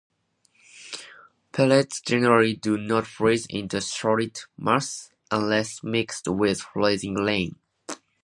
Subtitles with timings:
[1.51, 7.57] Pellets generally do not freeze into a solid mass unless mixed with freezing rain.